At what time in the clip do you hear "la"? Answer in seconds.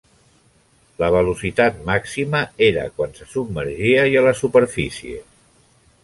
1.01-1.09, 4.29-4.33